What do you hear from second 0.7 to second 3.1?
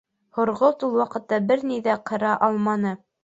ул ваҡытта бер ни ҙә ҡыра алманы.